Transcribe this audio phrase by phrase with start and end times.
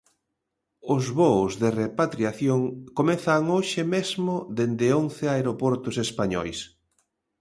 [0.95, 2.59] Os voos de repatriación
[2.97, 6.57] comezan hoxe mesmo dende once aeroportos españois.